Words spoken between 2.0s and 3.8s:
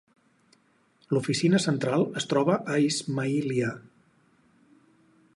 es troba a Ismailia.